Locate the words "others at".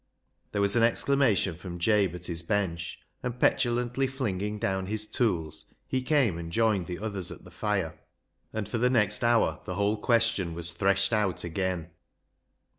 6.97-7.43